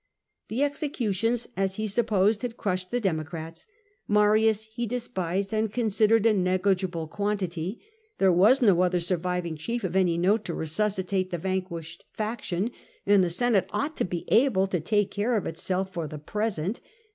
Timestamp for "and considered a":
5.53-6.33